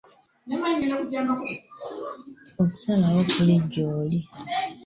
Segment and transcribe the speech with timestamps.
[2.61, 4.19] Okusalawo kuli gy’oli.